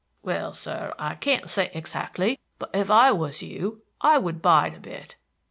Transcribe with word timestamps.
"Well, 0.23 0.51
sir, 0.53 0.95
I 0.97 1.13
can't 1.13 1.47
say 1.47 1.69
hexactly; 1.75 2.39
but 2.57 2.71
if 2.73 2.89
I 2.89 3.11
was 3.11 3.43
you 3.43 3.83
I 4.01 4.17
would 4.17 4.41
bide 4.41 4.73
a 4.73 4.79
bit." 4.79 5.15